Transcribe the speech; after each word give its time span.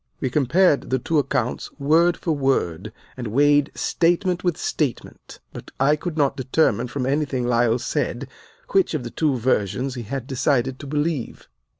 We 0.19 0.31
compared 0.31 0.89
the 0.89 0.97
two 0.97 1.19
accounts 1.19 1.69
word 1.79 2.17
for 2.17 2.31
word, 2.31 2.91
and 3.15 3.27
weighed 3.27 3.71
statement 3.75 4.43
with 4.43 4.57
statement, 4.57 5.37
but 5.53 5.69
I 5.79 5.95
could 5.95 6.17
not 6.17 6.35
determine 6.35 6.87
from 6.87 7.05
anything 7.05 7.45
Lyle 7.45 7.77
said 7.77 8.27
which 8.71 8.95
of 8.95 9.03
the 9.03 9.11
two 9.11 9.37
versions 9.37 9.93
he 9.93 10.01
had 10.01 10.25
decided 10.25 10.79
to 10.79 10.87
believe. 10.87 11.47